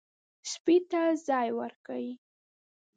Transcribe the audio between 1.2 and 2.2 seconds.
ځای ورکړئ.